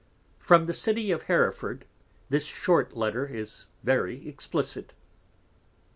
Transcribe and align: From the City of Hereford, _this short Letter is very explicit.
From 0.39 0.65
the 0.65 0.73
City 0.73 1.11
of 1.11 1.21
Hereford, 1.21 1.85
_this 2.31 2.51
short 2.51 2.97
Letter 2.97 3.27
is 3.27 3.67
very 3.83 4.27
explicit. 4.27 4.95